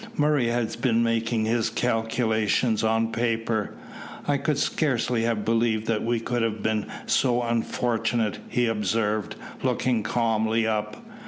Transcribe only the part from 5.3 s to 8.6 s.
believed that we could have been so unfortunate,"